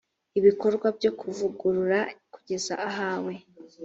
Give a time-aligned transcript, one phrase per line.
[0.39, 1.99] ibikorwa byo kuvugurura
[2.33, 3.33] kugeza ahawe